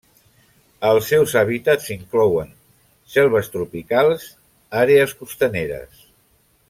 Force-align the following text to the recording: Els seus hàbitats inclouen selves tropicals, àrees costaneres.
Els 0.91 1.09
seus 1.11 1.35
hàbitats 1.41 1.91
inclouen 1.95 2.49
selves 3.17 3.53
tropicals, 3.57 4.25
àrees 4.85 5.15
costaneres. 5.21 6.03